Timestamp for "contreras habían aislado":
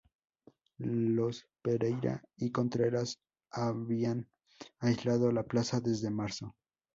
2.51-5.31